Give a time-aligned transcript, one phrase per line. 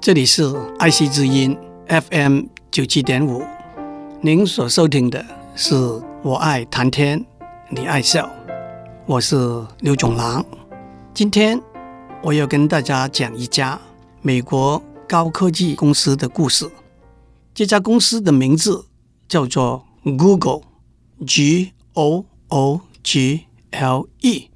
[0.00, 1.56] 这里是爱惜之音
[1.88, 3.42] FM 九七点五，
[4.20, 5.24] 您所收听的
[5.56, 5.74] 是
[6.22, 7.24] 我爱谈天，
[7.70, 8.30] 你爱笑，
[9.06, 9.36] 我是
[9.80, 10.44] 刘炯郎。
[11.12, 11.60] 今天
[12.22, 13.80] 我要跟大家讲一家
[14.22, 16.70] 美国高科技公司的故事。
[17.52, 18.86] 这家公司的名字
[19.26, 24.50] 叫做 Google，G O O G L E。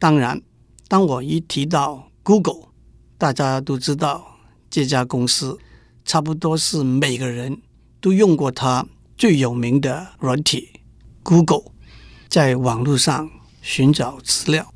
[0.00, 0.42] 当然，
[0.88, 2.68] 当我一提到 Google，
[3.16, 4.31] 大家都知道。
[4.72, 5.58] 这家公司
[6.02, 7.60] 差不多是每个人
[8.00, 8.86] 都用过它
[9.18, 10.80] 最有名的软体
[11.22, 11.72] Google，
[12.26, 14.72] 在网络上寻找资料，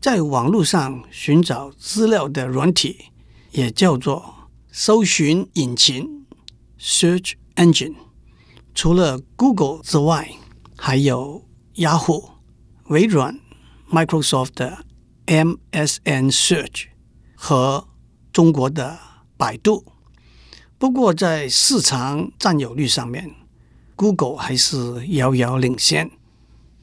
[0.00, 3.10] 在网络上寻找资料的软体
[3.50, 6.24] 也叫做搜寻引擎
[6.80, 7.96] （Search Engine）。
[8.74, 10.30] 除了 Google 之外，
[10.78, 12.30] 还有 Yahoo、
[12.84, 13.38] 微软、
[13.90, 14.86] Microsoft 的
[15.26, 16.86] MSN Search
[17.34, 17.86] 和
[18.32, 19.09] 中国的。
[19.40, 19.86] 百度，
[20.76, 23.34] 不过在市场占有率上面
[23.96, 26.10] ，Google 还是遥遥领先，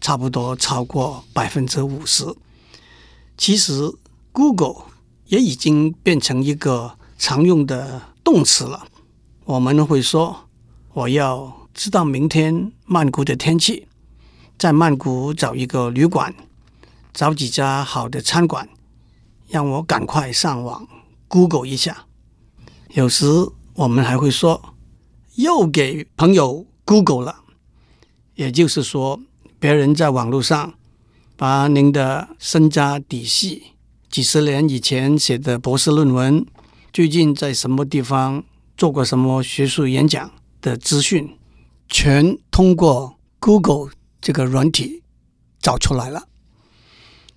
[0.02, 2.26] 差不多超过百分之五十。
[3.38, 3.94] 其实
[4.32, 4.86] ，Google
[5.28, 8.88] 也已经变成一个常用的动词了。
[9.45, 10.50] 我们会说
[10.94, 13.88] ：“我要知道明天曼谷的天气，
[14.58, 16.34] 在曼谷找一个旅馆，
[17.14, 18.67] 找几家好的餐馆，
[19.48, 20.88] 让我赶快上网
[21.28, 22.06] Google 一下。”
[22.98, 23.28] 有时
[23.76, 24.73] 我们还会说，
[25.36, 27.44] 又给朋友 Google 了，
[28.34, 29.22] 也就是说，
[29.59, 30.73] 别人在网络上
[31.36, 33.73] 把您的身家底细、
[34.09, 36.44] 几十年以前写的博士论文、
[36.92, 38.44] 最近在什么地方
[38.76, 41.38] 做过什么学术演讲的资讯，
[41.88, 45.04] 全通过 Google 这个软体
[45.61, 46.28] 找出来了。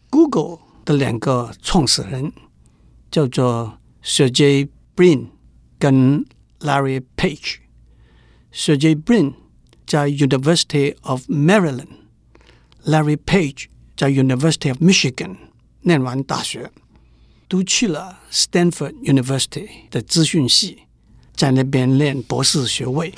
[0.09, 2.33] Google 的两个创始人
[3.11, 5.27] 叫做 Sergey Brin。
[5.81, 6.25] 跟
[6.61, 9.33] Larry Page，Sergey Brin
[9.87, 13.65] 在 University of Maryland，Larry Page
[13.97, 15.37] 在 University of Michigan
[15.81, 16.71] 念完大学，
[17.49, 20.81] 都去了 Stanford University 的资讯系，
[21.35, 23.15] 在那边念博士学位。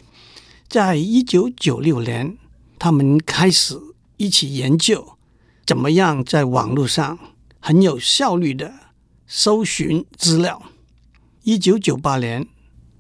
[0.69, 2.39] 在一九九六年，
[2.79, 3.79] 他们开始
[4.17, 5.19] 一起研究
[5.67, 7.19] 怎么样在网络上
[7.61, 8.73] 很有效率的
[9.27, 10.72] 搜寻资料。
[11.45, 12.47] 一九九八年，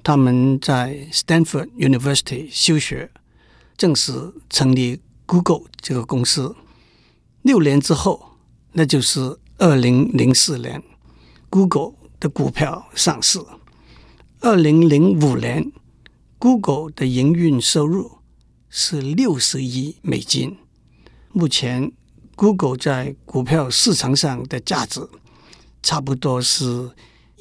[0.02, 3.08] 他们在 Stanford University 休学，
[3.76, 6.56] 正式成立 Google 这个公司。
[7.42, 8.38] 六年之后，
[8.72, 10.82] 那就是二零零四年
[11.50, 13.38] ，Google 的股票上市。
[14.40, 15.70] 二零零五年
[16.40, 18.18] ，Google 的营运收入
[18.68, 20.58] 是六十亿美金。
[21.30, 21.92] 目前
[22.34, 25.08] ，Google 在股票市场上的价值
[25.80, 26.90] 差不多是。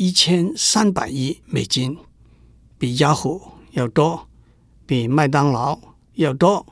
[0.01, 1.95] 一千三百亿美金，
[2.79, 3.39] 比雅虎
[3.73, 4.27] 要多，
[4.87, 5.79] 比麦当劳
[6.15, 6.65] 要多，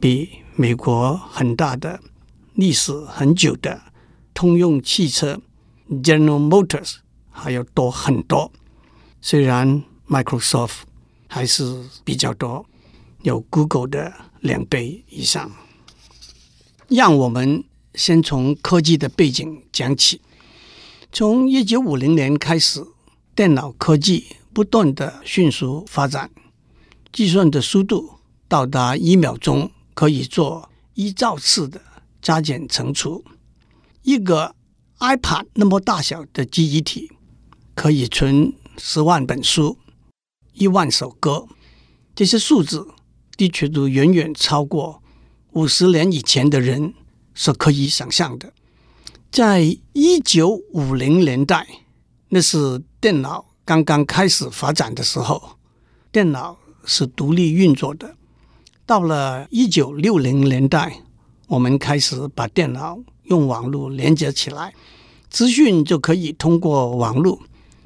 [0.00, 2.00] 比美国很大的、
[2.54, 3.80] 历史很久的
[4.34, 5.40] 通用汽车
[5.88, 6.96] （General Motors）
[7.30, 8.50] 还要多很多。
[9.20, 10.78] 虽然 Microsoft
[11.28, 12.66] 还是比较多，
[13.22, 15.48] 有 Google 的两倍以上。
[16.88, 17.62] 让我们
[17.94, 20.20] 先从科技的背景讲起。
[21.10, 22.84] 从一九五零年开始，
[23.34, 26.30] 电脑科技不断的迅速发展，
[27.10, 31.80] 计算的速度到达一秒钟可以做一兆次的
[32.20, 33.24] 加减乘除。
[34.02, 34.54] 一个
[34.98, 37.10] iPad 那么大小的记忆体
[37.74, 39.78] 可以存十万本书、
[40.52, 41.48] 一万首歌，
[42.14, 42.86] 这些数字
[43.36, 45.02] 的确都远远超过
[45.52, 46.92] 五十年以前的人
[47.34, 48.52] 所可以想象的。
[49.30, 51.66] 在一九五零年代，
[52.30, 55.56] 那是电脑刚刚开始发展的时候，
[56.10, 58.16] 电脑是独立运作的。
[58.86, 61.02] 到了一九六零年代，
[61.46, 64.72] 我们开始把电脑用网络连接起来，
[65.28, 67.38] 资讯就可以通过网络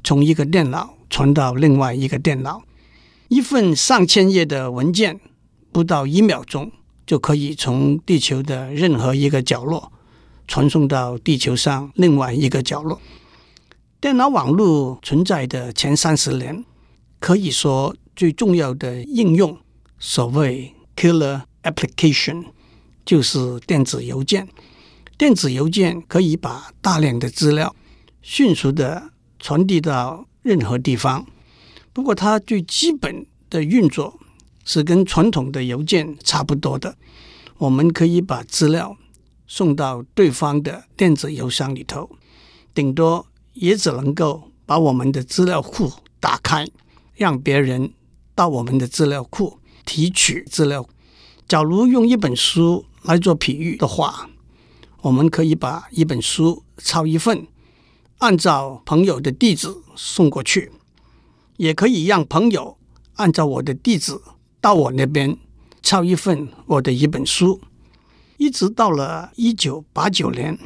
[0.03, 2.63] 从一个电脑传到另外一个电脑。
[3.27, 5.19] 一份上千页的文件，
[5.71, 6.71] 不到一秒钟
[7.05, 9.91] 就可以从地球的任何一个角落。
[10.47, 13.01] 传送到地球上另外一个角落。
[13.99, 16.65] 电脑网络存在的前三十年，
[17.19, 19.57] 可以说最重要的应用，
[19.97, 22.45] 所谓 killer application，
[23.05, 24.47] 就是电子邮件。
[25.17, 27.73] 电子邮件可以把大量的资料
[28.21, 31.25] 迅速的传递到任何地方。
[31.93, 34.19] 不过，它最基本的运作
[34.65, 36.97] 是跟传统的邮件差不多的。
[37.59, 38.97] 我们可以把资料。
[39.55, 42.09] 送到对方的电子邮箱里头，
[42.73, 46.67] 顶多也只能够把我们的资料库打开，
[47.13, 47.93] 让别人
[48.33, 50.89] 到我们的资料库提取资料。
[51.47, 54.27] 假如用一本书来做比喻的话，
[55.01, 57.45] 我们可以把一本书抄一份，
[58.17, 60.71] 按照朋友的地址送过去，
[61.57, 62.79] 也可以让朋友
[63.17, 64.19] 按照我的地址
[64.59, 65.37] 到我那边
[65.83, 67.61] 抄一份我的一本书。
[68.37, 70.57] 一直到了一九八九年，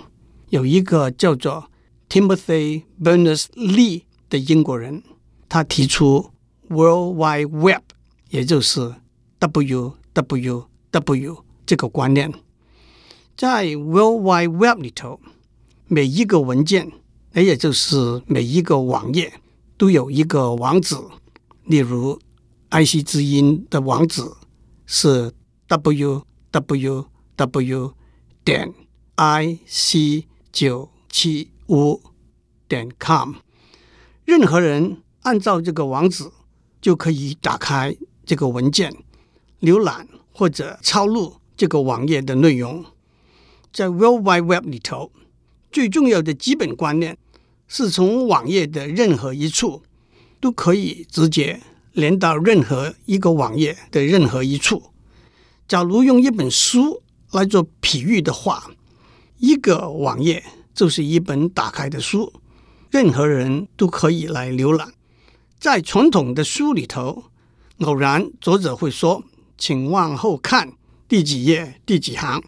[0.49, 1.69] 有一个叫做
[2.09, 5.03] Timothy Berners-Lee 的英国人，
[5.49, 6.31] 他提出
[6.69, 7.81] World Wide Web，
[8.29, 8.95] 也就是
[9.39, 12.33] WWW 这个观念。
[13.35, 15.19] 在 World Wide Web 里头，
[15.87, 16.91] 每一个文件，
[17.33, 19.33] 也就是每一个网页，
[19.77, 20.95] 都有一个网址。
[21.65, 22.19] 例如，
[22.69, 24.23] 爱惜之音的网址
[24.85, 25.31] 是
[25.67, 27.05] www
[27.37, 27.93] w
[28.43, 28.73] 点
[29.13, 32.01] i c 九七五
[32.67, 33.35] 点 com，
[34.25, 36.31] 任何人按照这个网址
[36.81, 37.95] 就可以打开
[38.25, 38.91] 这个文件，
[39.61, 42.83] 浏览或者抄录这个网页的内容。
[43.71, 45.11] 在 World Wide Web 里头，
[45.71, 47.15] 最重要的基本观念
[47.67, 49.83] 是从网页的任何一处
[50.39, 51.61] 都可以直接
[51.91, 54.91] 连到任何一个网页的任何一处。
[55.67, 58.71] 假如用一本书来做比喻的话，
[59.37, 60.43] 一个网页
[60.73, 62.31] 就是一本打开的书，
[62.89, 64.93] 任何人都可以来浏览。
[65.59, 67.25] 在传统的书里头，
[67.79, 69.23] 偶然作者会说
[69.57, 70.73] ：“请往后看
[71.07, 72.43] 第几页第几行”，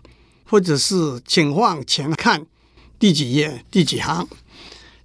[0.45, 2.45] 或者是“请往前看
[2.97, 4.27] 第几页第几行”。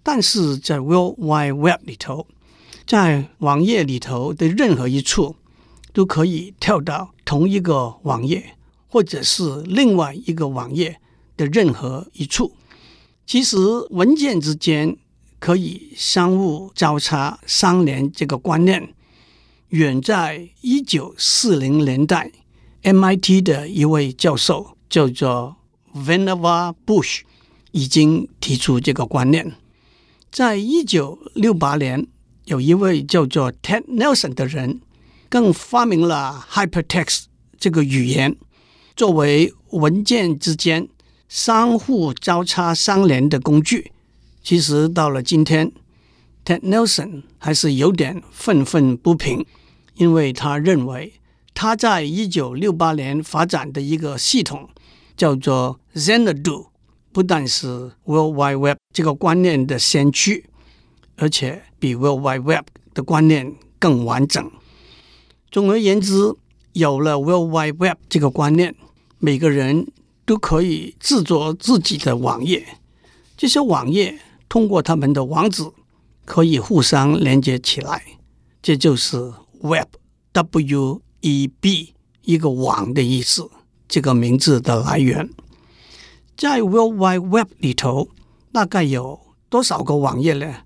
[0.02, 2.26] 但是在 World Wide Web 里头，
[2.86, 5.36] 在网页里头的任何一处
[5.94, 8.56] 都可以跳到同一个网页。
[8.94, 11.00] 或者是另外一个网页
[11.36, 12.52] 的任何一处，
[13.26, 13.56] 其实
[13.90, 14.96] 文件之间
[15.40, 18.08] 可以相互交叉相连。
[18.12, 18.94] 这个观念
[19.70, 22.30] 远在一九四零年代
[22.84, 25.56] ，MIT 的一位教授叫做
[25.92, 27.22] Vannevar Bush
[27.72, 29.54] 已经提出这个观念。
[30.30, 32.06] 在一九六八年，
[32.44, 34.80] 有一位叫做 Ted Nelson 的人
[35.28, 37.24] 更发明了 Hypertext
[37.58, 38.36] 这个语言。
[38.96, 40.88] 作为文件之间
[41.28, 43.90] 相互交叉相连的工具，
[44.42, 45.72] 其实到了今天
[46.44, 49.44] ，Ted Nelson 还是有点愤愤不平，
[49.96, 51.14] 因为他认为
[51.54, 54.68] 他在一九六八年发展的一个系统
[55.16, 56.66] 叫做 Xanadu，
[57.10, 60.44] 不但是 World Wide Web 这个观念的先驱，
[61.16, 64.48] 而且比 World Wide Web 的观念更完整。
[65.50, 66.32] 总而言之，
[66.74, 68.76] 有了 World Wide Web 这个观念。
[69.24, 69.86] 每个人
[70.26, 72.62] 都可以制作自己的网页，
[73.38, 75.64] 这些网页通过他们的网址
[76.26, 78.04] 可以互相连接起来，
[78.60, 79.32] 这就是
[79.62, 80.74] Web，W-E-B，
[82.20, 83.48] 一个网的意思，
[83.88, 85.30] 这个名字的来源。
[86.36, 88.10] 在 World Wide Web 里头，
[88.52, 89.18] 大概有
[89.48, 90.56] 多少个网页呢？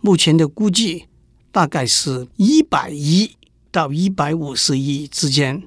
[0.00, 1.04] 目前的估计
[1.52, 3.32] 大概是一百亿
[3.70, 5.62] 到一百五十亿之间，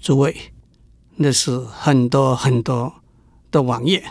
[0.00, 0.34] 诸位。
[1.18, 2.92] 那是很多很多
[3.50, 4.04] 的网页，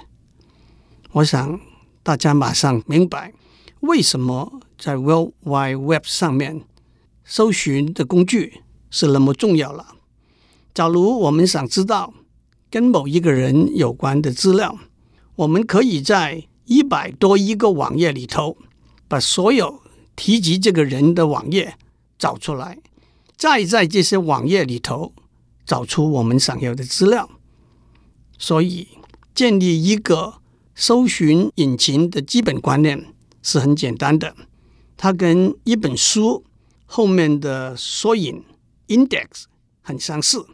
[1.12, 1.60] 我想
[2.02, 3.32] 大家马上明白
[3.82, 6.64] 为什么在 World Wide Web 上面
[7.24, 9.96] 搜寻的工具是那么重要了。
[10.74, 12.12] 假如我们想知道
[12.72, 14.80] 跟某一个人有关的资料，
[15.36, 18.58] 我们可以在一百多一个网页里头
[19.08, 19.84] 把所有
[20.16, 21.76] 提及这个人的网页
[22.18, 22.80] 找出来，
[23.38, 25.14] 再在这些网页里头。
[25.66, 27.28] 找出我们想要的资料，
[28.38, 28.88] 所以
[29.34, 30.36] 建立一个
[30.76, 34.36] 搜寻引擎的基本观念是很简单的。
[34.96, 36.44] 它跟一本书
[36.86, 38.44] 后面的索引
[38.88, 39.46] （index）
[39.82, 40.46] 很相似。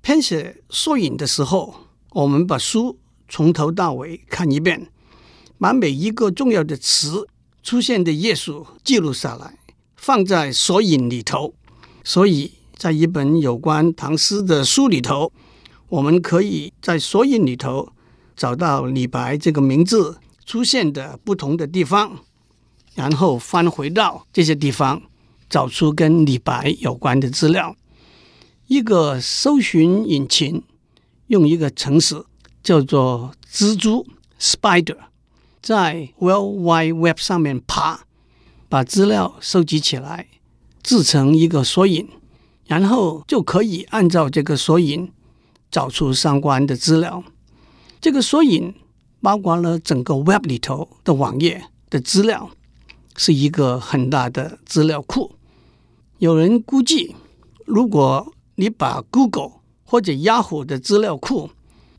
[0.00, 1.74] 编写索引的时候，
[2.12, 4.90] 我们把书从头到尾看一遍，
[5.58, 7.28] 把每一个重要的词
[7.62, 9.58] 出现的页数记录下来，
[9.96, 11.52] 放在索引里头。
[12.02, 12.52] 所以。
[12.80, 15.30] 在一本有关唐诗的书里头，
[15.90, 17.92] 我们可以在索引里头
[18.34, 22.16] 找到李白这个名字出现的不同的地方，
[22.94, 25.02] 然后翻回到这些地方，
[25.50, 27.76] 找出跟李白有关的资料。
[28.66, 30.62] 一个搜寻引擎
[31.26, 32.24] 用一个程式
[32.62, 34.06] 叫做蜘蛛
[34.40, 34.96] （Spider），
[35.60, 38.04] 在 World Wide Web 上面爬，
[38.70, 40.28] 把资料收集起来，
[40.82, 42.08] 制成一个索引。
[42.70, 45.10] 然后就可以按照这个索引
[45.72, 47.24] 找出相关的资料。
[48.00, 48.72] 这个索引
[49.20, 52.48] 包括了整个 Web 里头的网页的资料，
[53.16, 55.32] 是一个很大的资料库。
[56.18, 57.16] 有人估计，
[57.66, 59.50] 如果你把 Google
[59.84, 61.50] 或者 Yahoo 的资料库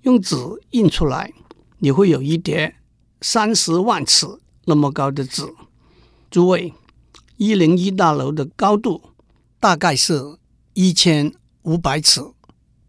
[0.04, 0.38] 用纸
[0.70, 1.34] 印出来，
[1.80, 2.76] 你会有一叠
[3.20, 4.26] 三十万尺
[4.64, 5.44] 那么高的纸。
[6.30, 6.74] 诸位，
[7.36, 9.02] 一零一大楼的高度
[9.60, 10.38] 大概是
[10.74, 12.22] 一千五百尺，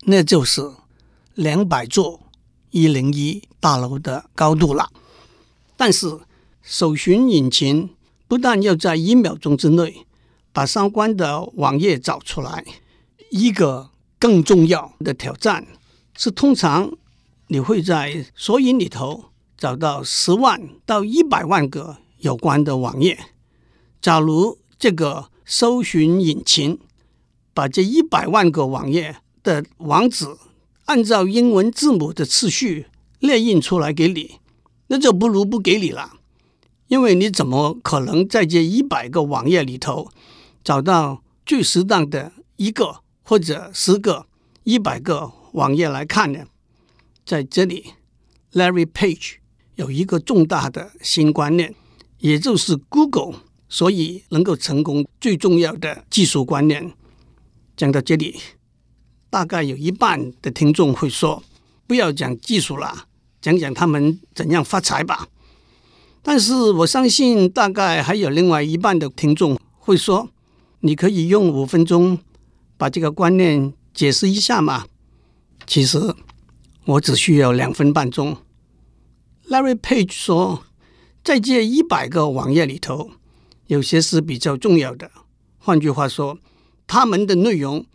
[0.03, 0.63] 那就是
[1.35, 2.21] 两百座
[2.71, 4.91] 一零一大楼的高度了。
[5.77, 6.21] 但是，
[6.63, 7.91] 搜寻引擎
[8.29, 10.07] 不但要在一秒钟之内
[10.53, 12.65] 把相关的网页找出来，
[13.31, 15.67] 一个更重要的挑战
[16.17, 16.93] 是，通常
[17.49, 19.25] 你会在索引里头
[19.57, 23.19] 找到十万到一百万个有关的网页。
[24.01, 26.79] 假如这个搜寻引擎
[27.55, 30.27] 把这一百万个网页的网址
[30.87, 32.87] 按照英文字母的次序
[33.19, 34.39] 列印出来给你，
[34.89, 36.15] 那就不如不给你了。
[36.89, 40.11] 因为你怎么可能在这一百个网页里头
[40.63, 44.27] 找到最适当的一个或者十个、
[44.65, 46.41] 一百个网页来看呢？
[47.25, 47.93] 在这里
[48.53, 49.37] ，Larry Page
[49.77, 51.75] 有一个重大的新观念，
[52.19, 56.93] 也就是 Google 所以能够成功最重要的技术观念。
[57.77, 58.39] 讲到这里，
[59.31, 61.43] 大概有一半的听众会说
[61.87, 63.07] ：“不要讲技术了，
[63.41, 65.29] 讲讲他们怎样发财吧。”
[66.23, 70.31] 但是我相信，大概还有另外一半的听众会说
[70.81, 72.19] ：“你可以用五分钟
[72.77, 74.87] 把这个观念解释一下吗？”
[75.67, 76.15] 其实
[76.85, 78.37] 我只需要两分半钟。
[79.49, 80.65] Larry Page 说，
[81.25, 83.11] 在这一百个网页里头，
[83.67, 85.11] 有些是比较重要的。
[85.59, 86.39] 换句话说，
[86.87, 87.87] 他们的内容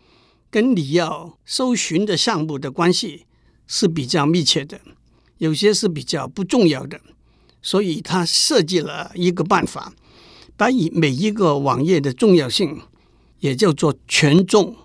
[0.50, 3.26] 跟你要搜寻的项目的关系
[3.66, 4.80] 是比较密切的，
[5.38, 7.00] 有些是比较不重要的。
[7.60, 9.92] 所以他设计了一个办法，
[10.56, 12.80] 把以每一个网页的重要性，
[13.40, 14.76] 也叫做权重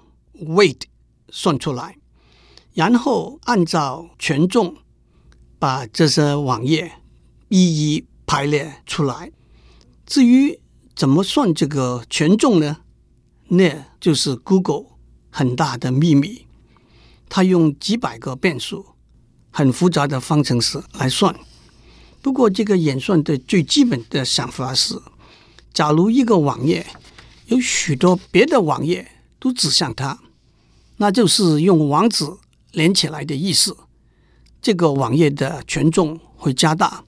[0.41, 0.81] （weight）
[1.29, 1.97] 算出来，
[2.73, 4.75] 然后按照权重
[5.59, 6.93] 把这些网页
[7.49, 9.31] 一一排列出来。
[10.05, 10.59] 至于
[10.95, 12.77] 怎么算这个权重呢？
[13.49, 14.87] 那就是 Google
[15.29, 16.45] 很大的秘密。
[17.29, 18.85] 他用几百个变数、
[19.49, 21.33] 很复杂的方程式来算。
[22.21, 25.01] 不过，这个演算的最基本的想法是：
[25.73, 26.85] 假如一个网页
[27.45, 30.19] 有许多别的网页都指向它，
[30.97, 32.25] 那就是用网址
[32.73, 33.77] 连起来的意思。
[34.61, 37.05] 这个网页的权重会加大。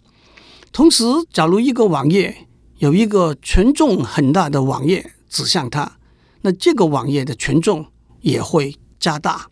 [0.71, 2.47] 同时，假如一个网页
[2.77, 5.97] 有一个权重很大的网页指向它，
[6.45, 7.87] 那这个网页的权重
[8.21, 9.49] 也会加大。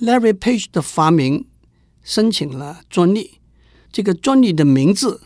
[0.00, 1.46] Larry Page 的发明
[2.02, 3.38] 申请了专利。
[3.92, 5.20] 这个专利的名字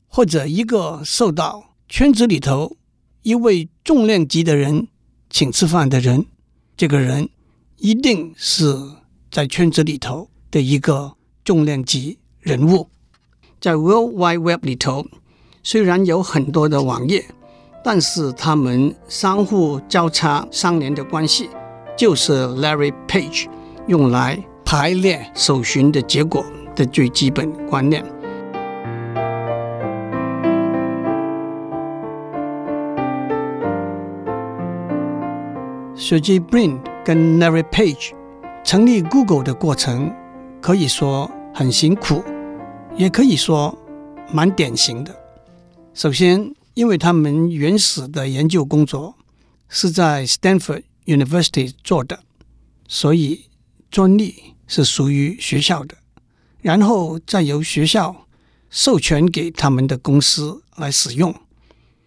[0.09, 2.77] 或者一个受到圈子里头
[3.23, 4.89] 一位重量级的人
[5.31, 6.27] 请吃饭的人，
[6.77, 7.29] 这个人
[7.77, 8.77] 一定是。
[9.31, 12.89] 在圈子里头的一个重量级人物，
[13.61, 15.07] 在 World Wide Web 里头，
[15.63, 17.25] 虽然有很多的网页，
[17.85, 21.49] 但是他们相互交叉相连的关系，
[21.97, 23.47] 就是 Larry Page
[23.87, 28.05] 用来排列搜寻的结果的最基本观念。
[35.97, 38.13] Sergey Brin 跟 Larry Page。
[38.65, 40.11] 成立 Google 的过程
[40.61, 42.25] 可以说很辛苦，
[42.97, 43.79] 也可以说
[44.33, 45.15] 蛮典型的。
[45.93, 49.15] 首先，因为他们原始的研究工作
[49.69, 52.21] 是在 Stanford University 做的，
[52.89, 53.45] 所以
[53.91, 55.95] 专利是属于学校的，
[56.63, 58.27] 然后再由学校
[58.71, 61.35] 授权给他们的公司来使用。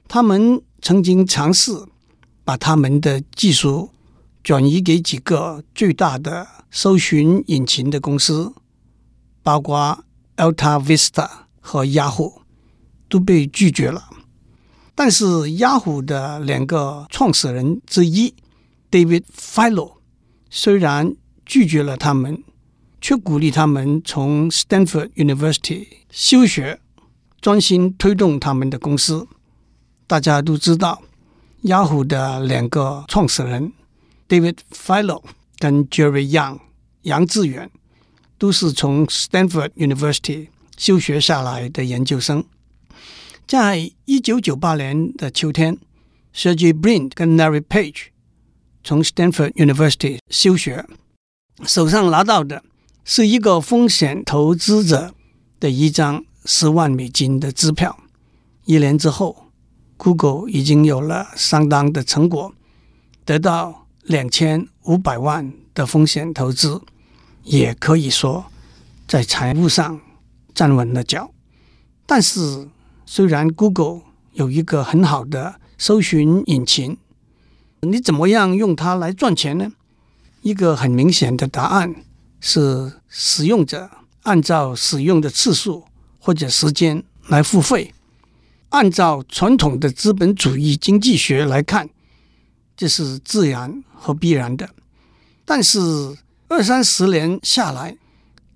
[0.08, 1.72] 他们曾经尝试
[2.48, 3.89] 把他们的技术。
[4.44, 8.54] 转移给几个最大的搜寻引擎的公司，
[9.44, 10.06] 包括
[10.38, 12.44] Alta Vista 和 Yahoo，
[13.10, 14.08] 都被拒绝了。
[14.96, 18.34] 但是 Yahoo 的两个创始人之一
[18.89, 19.96] David Filo
[20.50, 21.13] 虽然
[21.46, 22.42] 拒绝了他们，
[23.01, 26.80] 却鼓励他们从 Stanford University 休学，
[27.42, 29.27] 专心推动他们的公司。
[30.08, 31.01] 大家都知道
[31.64, 33.74] ，Yahoo 的两个创始人。
[34.28, 35.24] David Filo
[35.58, 36.60] 跟 Jerry Yang
[37.04, 37.72] 杨致远
[38.38, 42.44] 都是从 Stanford University 休学下来的研究生。
[43.48, 45.78] 在一九九八年的秋天
[46.36, 48.08] ，Sergey Brin 跟 Larry Page
[48.84, 50.86] 从 Stanford University 休学，
[51.66, 52.64] 手上拿到的
[53.06, 55.16] 是一个风险投资者
[55.62, 57.98] 的一张十万美金的支票。
[58.66, 59.47] 一年之后
[59.98, 62.54] ，Google 已经有了相当的成果，
[63.25, 66.82] 得到两千五百万的风险投资，
[67.44, 68.46] 也可以说
[69.08, 70.00] 在财务上
[70.54, 71.32] 站稳了脚。
[72.06, 72.70] 但是，
[73.06, 74.01] 虽然 Google
[74.34, 76.98] 有一个很好的搜寻引擎，
[77.82, 79.72] 你怎么样用它来赚钱呢？
[80.42, 81.94] 一个很明显的答案
[82.39, 83.89] 是，使用者
[84.24, 85.84] 按照使用的次数
[86.20, 87.94] 或者时间来付费。
[88.70, 91.90] 按照传统的资本主义经济学来看，
[92.76, 94.70] 这是自然和必然的。
[95.46, 95.80] 但是
[96.50, 97.98] 二三十年下来，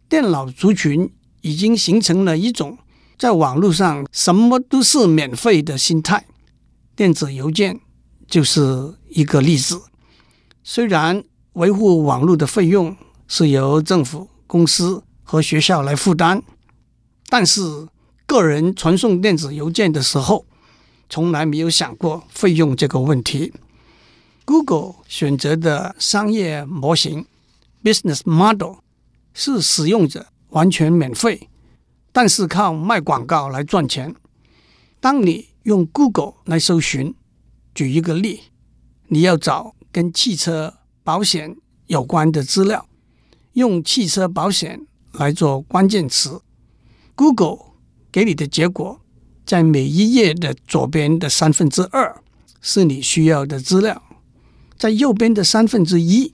[0.10, 1.10] 电脑族群
[1.42, 2.78] 已经形成了一种
[3.18, 6.26] 在网络上什么都是免费的心态。
[6.96, 7.80] 电子邮件
[8.28, 9.82] 就是一个例子。
[10.64, 12.96] 虽然维护网络的费用
[13.28, 16.44] 是由政府、公司和学校来负担，
[17.28, 17.88] 但是
[18.32, 20.46] 个人传送电子邮件的时候，
[21.10, 23.52] 从来没有想过费用这个问题。
[24.46, 27.26] Google 选择的商业模型
[27.84, 28.76] （business model）
[29.34, 31.50] 是使用者完全免费，
[32.14, 34.16] 但是靠卖广告来赚钱。
[35.02, 37.14] 当你用 Google 来搜寻，
[37.76, 38.44] 举一个例，
[39.10, 41.58] 你要找跟汽车保险
[41.88, 42.88] 有关的资料，
[43.54, 46.42] 用汽车保险来做关键词
[47.16, 47.71] ，Google
[48.12, 49.00] 给你的结果，
[49.46, 52.22] 在每一页的左边的三分之二
[52.62, 54.04] 是你需要的资料。
[54.78, 56.34] 在右边的三分之一，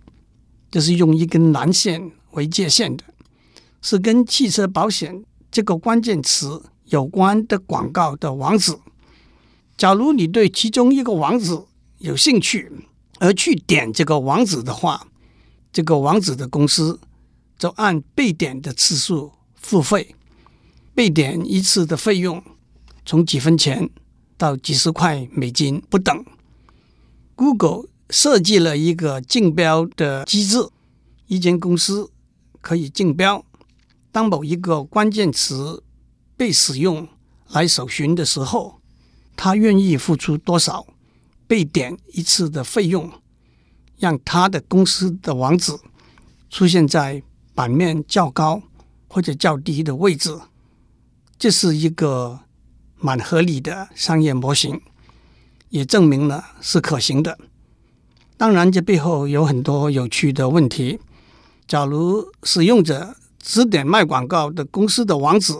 [0.72, 3.04] 就是用一根蓝线为界限的，
[3.82, 8.78] 是跟汽车保险这个关键词有关的广告的网址。
[9.78, 11.62] 假如你对其中一个网址
[12.00, 12.72] 有兴趣，
[13.20, 15.08] 而去点这个网址的话，
[15.72, 17.00] 这个网址的公司
[17.60, 20.16] 就按被点的次数付费，
[20.98, 22.44] 被点一次的费用
[23.06, 23.88] 从几分钱
[24.36, 26.26] 到几十块美金不等。
[27.36, 27.84] Google。
[28.10, 30.70] 设计了一个竞标的机制，
[31.26, 32.10] 一间公司
[32.62, 33.44] 可以竞标，
[34.14, 35.84] 当某一个关键词
[36.38, 37.06] 被使用
[37.50, 38.80] 来搜寻的时候，
[39.36, 40.88] 他愿意付出多少
[41.48, 43.12] 被点一次的费用，
[44.00, 45.78] 让他的公司的网址
[46.50, 47.22] 出现在
[47.54, 48.64] 版面较高
[49.10, 50.34] 或者较低的位置，
[51.40, 52.40] 这是一个
[52.98, 54.82] 蛮合理的商业模型，
[55.70, 57.38] 也证明了是可行的。
[58.38, 61.00] 当然，这背后有很多有趣的问题。
[61.68, 65.54] 假如使用者指点卖广告的公司的网址，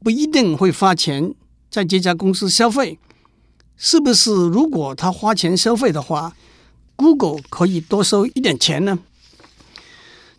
[0.00, 1.34] 不一定会花钱
[1.70, 2.98] 在这家公司消费。
[3.76, 4.30] 是不是？
[4.30, 6.36] 如果他花钱消费的话
[6.94, 9.00] ，Google 可以多收一点钱呢？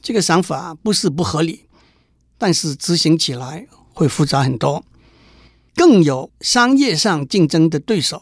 [0.01, 1.65] 这个想法不是不合理，
[2.37, 4.85] 但是执行起来会复杂很多。
[5.73, 8.21] 更有商业上竞争的对手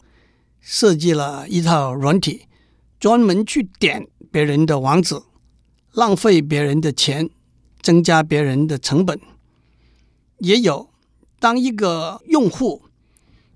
[0.62, 2.46] 设计了一套软体。
[3.00, 5.22] 专门去点别人的网址，
[5.92, 7.30] 浪费别人的钱，
[7.82, 9.20] 增加别人的成本。
[10.38, 10.90] 也有，
[11.38, 12.84] 当一个用户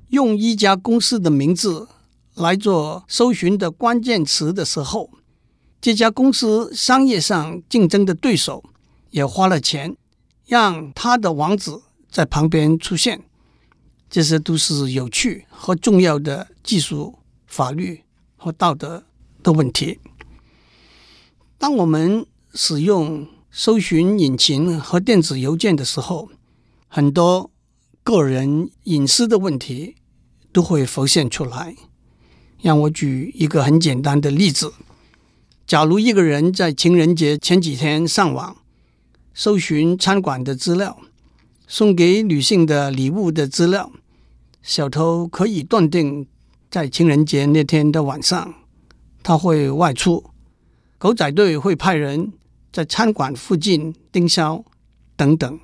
[0.10, 1.88] 用一家公司的名字
[2.36, 5.10] 来做搜寻的关键词的时候，
[5.80, 8.66] 这家公司商业上竞争的对手
[9.12, 9.96] 也花了钱，
[10.46, 11.72] 让他的网址
[12.18, 13.22] 在旁边出现。
[14.10, 18.02] 这些都是有趣和重要的技术、法律
[18.36, 19.04] 和道德
[19.44, 20.00] 的问题。
[21.60, 22.26] 当我们
[22.56, 26.32] 使用搜寻引擎和电子邮件的时候，
[26.88, 27.52] 很多
[28.04, 29.94] 个人隐私的问题
[30.52, 31.76] 都会浮现出来。
[32.60, 34.74] 让我举一个很简单的例子：
[35.68, 38.58] 假如一个人在情人节前几天上网
[39.36, 41.00] 搜寻餐馆的资料、
[41.68, 43.92] 送给女性的礼物的资料，
[44.62, 46.26] 小偷可以断定，
[46.72, 48.54] 在情人节那天的晚上。
[49.22, 50.24] 他会外出，
[50.98, 52.32] 狗仔队会派人
[52.72, 54.64] 在餐馆附近盯梢
[55.18, 55.60] 等等。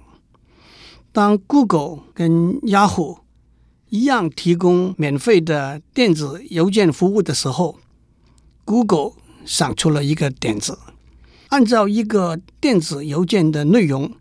[1.14, 3.20] 当 Google 跟 Yahoo
[3.90, 7.80] 一样提供免费的电子邮件服务的时候
[8.66, 9.14] ，Google
[9.46, 10.78] 想出了一个点子：
[11.48, 14.12] 按照一个电子邮件的内容，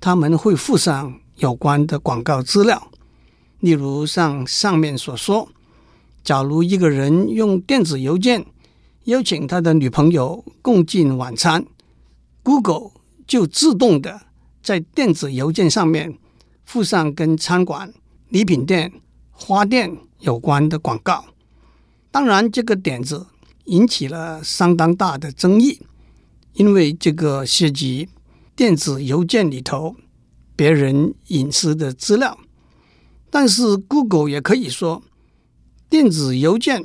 [0.00, 2.90] 他们会附上有关的广告资料。
[3.60, 5.48] 例如像上面所说，
[6.22, 8.46] 假如一个人用电子邮件
[9.04, 11.64] 邀请他的女朋友共进晚餐
[12.42, 12.92] ，Google
[13.26, 14.20] 就自动的
[14.62, 16.18] 在电子邮件上面
[16.64, 17.92] 附上跟餐馆、
[18.28, 18.92] 礼品店、
[19.32, 21.24] 花店有关的广告。
[22.10, 23.26] 当然，这个点子
[23.64, 25.80] 引起了相当大的争议，
[26.54, 28.08] 因为这个涉及
[28.58, 29.94] 电子邮件里头
[30.56, 32.36] 别人隐私的资料。
[33.30, 35.04] 但是，Google 也可以说，
[35.88, 36.84] 电子邮件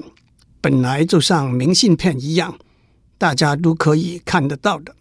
[0.61, 2.59] 本来就像明信片一样，
[3.17, 4.95] 大家都可以看得到的。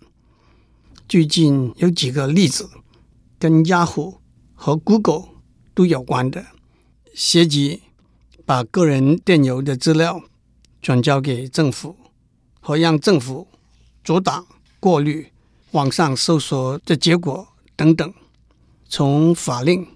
[1.06, 2.70] 最近有几个例子，
[3.38, 4.14] 跟 Yahoo
[4.54, 5.24] 和 Google
[5.74, 6.46] 都有关的，
[7.12, 7.82] 涉及
[8.46, 10.22] 把个人电邮的资料
[10.80, 11.96] 转交给政府，
[12.60, 13.48] 和让政府
[14.02, 14.46] 阻挡、
[14.80, 15.31] 过滤
[15.72, 18.14] 网上搜索的结果等等。
[18.88, 19.86] 从法令、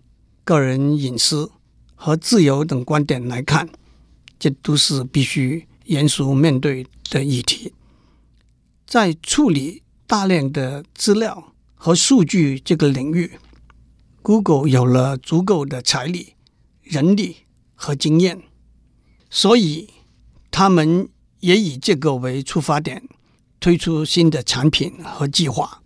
[0.42, 1.50] 个人隐私
[1.94, 3.68] 和自由等观点来看，
[4.38, 7.74] 这都是必须严肃面对的议题。
[8.86, 13.32] 在处理大量的资料和数据这个领域
[14.22, 16.34] ，Google 有了足够的财力、
[16.82, 17.36] 人力
[17.74, 18.42] 和经验，
[19.28, 19.90] 所以
[20.50, 21.10] 他们
[21.40, 23.06] 也以这个为出发点，
[23.60, 25.82] 推出新的产品和计划。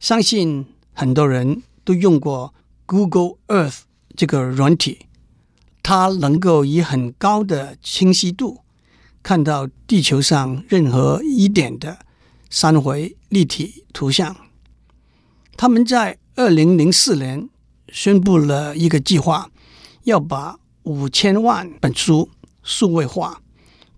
[0.00, 2.54] 相信很多人都用过
[2.86, 3.80] Google Earth
[4.16, 5.06] 这个软体，
[5.82, 8.60] 它能够以很高的清晰度
[9.22, 11.98] 看到地球上任何一点的。
[12.50, 14.36] 三维立体图像。
[15.56, 17.48] 他们在二零零四年
[17.88, 19.50] 宣布了一个计划，
[20.04, 22.30] 要把五千万本书
[22.62, 23.40] 数位化，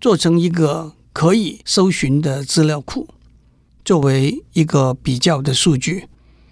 [0.01, 3.07] 做成一个可以搜寻的资料库。
[3.83, 6.07] 作为一个比较的数据，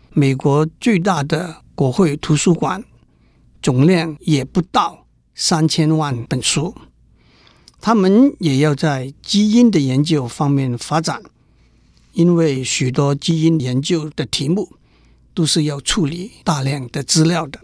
[0.09, 2.83] 美国最大的国会图书馆
[3.61, 6.73] 总量也不到三千万本书。
[7.79, 11.21] 他们也要在基因的研究方面发展。
[12.13, 14.77] 因为许多基因研究的题目
[15.35, 17.59] 都是要处理大量的资料的。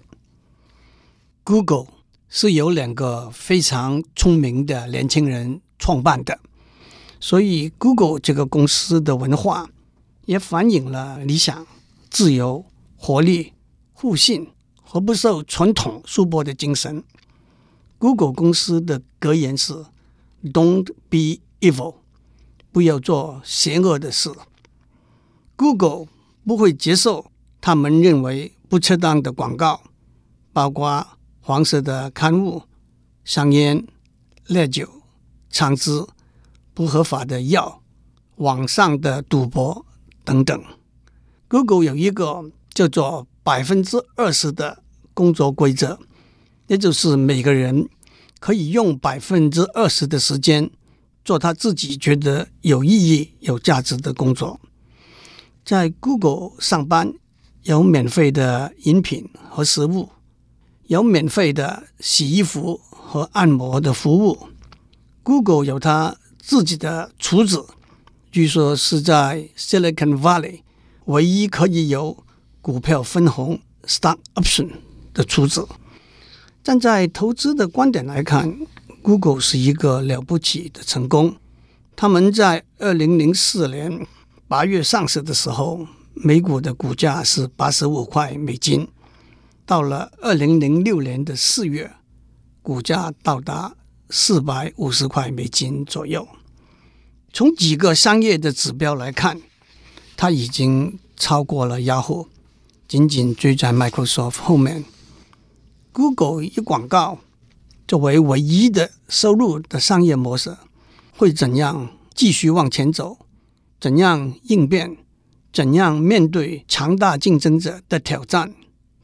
[1.44, 1.88] Google
[2.30, 6.40] 是由两个非常聪明的年轻人创办的，
[7.22, 9.70] 所以 Google 这个公司的文化
[10.26, 11.66] 也反映了理想、
[12.10, 12.66] 自由、
[12.98, 13.54] 活力、
[13.94, 14.50] 互信
[14.82, 17.02] 和不受传统束缚的精神。
[17.98, 19.86] Google 公司的格言是
[20.44, 21.96] “Don't be evil”。
[22.74, 24.32] 不要做邪恶的事。
[25.58, 26.08] Google
[26.48, 27.30] 不会接受
[27.60, 29.82] 他们认为不恰当的广告，
[30.54, 31.06] 包括
[31.42, 32.64] 黄色的刊物、
[33.26, 33.86] 香烟、
[34.48, 34.88] 烈酒、
[35.50, 36.08] 枪支、
[36.74, 37.82] 不合法的药、
[38.38, 39.86] 网上的赌博
[40.24, 40.64] 等等。
[41.48, 44.82] Google 有一个叫做“百分之二十”的
[45.14, 46.00] 工作规则，
[46.68, 47.90] 也就是每个人
[48.40, 50.72] 可以用百分之二十的时间。
[51.24, 54.60] 做他自己觉得有意义、有价值的工作。
[55.64, 57.14] 在 Google 上班，
[57.62, 60.10] 有免费的饮品和食物，
[60.88, 64.48] 有免费的洗衣服和按摩的服务。
[65.22, 67.64] Google 有它自己的厨子，
[68.32, 70.62] 据说是在 Silicon Valley
[71.06, 72.24] 唯一可以有
[72.62, 74.72] 股票分红 （stock option）
[75.14, 75.68] 的厨子。
[76.64, 78.60] 站在投资的观点来看
[79.04, 81.36] ，Google 是一个了不起的成功。
[81.96, 84.06] 他们在二零零四年
[84.48, 88.88] 八月上市的时候，每股的股价是八十五块美金。
[89.66, 91.92] 到了二零零六年的四月，
[92.64, 93.76] 股价到达
[94.12, 96.28] 四百五十块美金左右。
[97.34, 99.42] 从几个商业的指标来看，
[100.16, 102.28] 它已经超过了 Yahoo，
[102.88, 104.84] 仅仅追在 Microsoft 后面。
[105.92, 107.20] Google 一广告。
[107.88, 110.56] 作为唯一的收入的商业模式，
[111.18, 113.18] 会怎样继续往前走？
[113.82, 114.96] 怎样应变？
[115.52, 118.54] 怎样面对强大竞争者的挑战？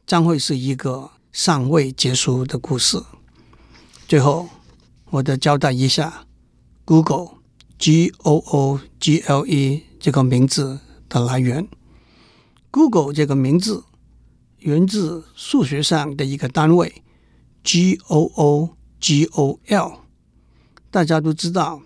[0.06, 2.98] 将会是一个尚未结束的故事。
[4.06, 4.48] 最后，
[5.10, 6.26] 我得交代一下
[6.84, 7.38] Google
[7.78, 11.68] G O O G L E 这个名字的来源。
[12.70, 13.84] Google 这个名字
[14.58, 17.02] 源自数学上的一个单位
[17.62, 18.70] G O O。
[19.00, 20.00] G O L，
[20.90, 21.82] 大家都知道，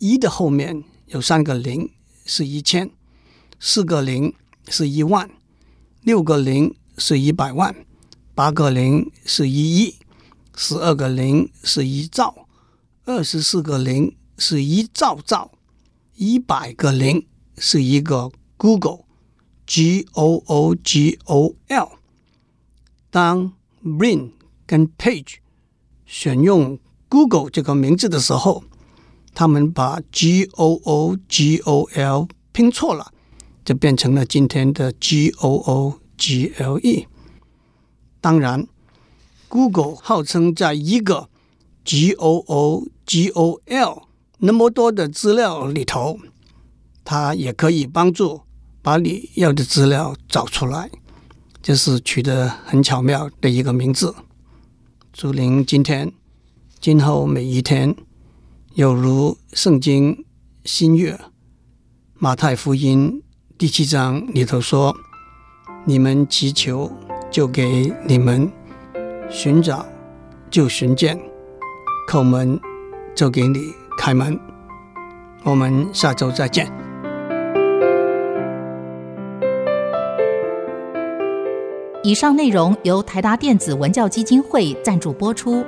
[0.00, 1.88] 一的后面有三个零
[2.24, 2.90] 是一千，
[3.60, 4.34] 四个零
[4.66, 5.30] 是一万，
[6.02, 7.86] 六个零是一百万，
[8.34, 9.94] 八个零是一亿，
[10.56, 12.48] 十二个零是一兆，
[13.10, 15.50] 二十四个零是一兆兆，
[16.14, 17.26] 一百个零
[17.58, 21.90] 是一个 Google，G O O G O L。
[23.10, 23.52] 当
[23.84, 24.30] Brin
[24.64, 25.38] 跟 Page
[26.06, 28.62] 选用 Google 这个名字的时候，
[29.34, 33.12] 他们把 G O O G O L 拼错了，
[33.64, 37.08] 就变成了今天的 G O O G L E。
[38.20, 38.68] 当然
[39.48, 41.28] ，Google 号称在一个
[41.84, 44.02] G O O G O L
[44.38, 46.18] 那么多的资料里头，
[47.04, 48.42] 它也可以帮助
[48.82, 50.90] 把你要的资料找出来，
[51.62, 54.14] 这是取得很巧妙的一个名字。
[55.12, 56.12] 祝您今天、
[56.80, 57.94] 今后每一天，
[58.74, 60.24] 有如圣经
[60.64, 61.18] 新约
[62.14, 63.22] 马太福音
[63.58, 64.96] 第七章里头说
[65.84, 66.90] ：“你们祈求。”
[67.30, 68.50] 就给你们
[69.30, 69.86] 寻找，
[70.50, 71.16] 就寻见；
[72.10, 72.58] 叩门，
[73.14, 74.36] 就给你开门。
[75.44, 76.66] 我们下周再见。
[82.02, 85.64] 以上内容由台达电子文教基金会赞助播出。